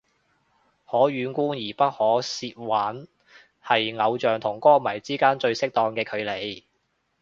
[0.89, 3.07] 可遠觀而不可褻玩
[3.63, 6.63] 係偶像同歌迷之間最適當嘅距離